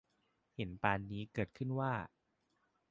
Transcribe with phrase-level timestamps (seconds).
[0.55, 1.93] เห็นปานนี้เกิดขึ้นว่า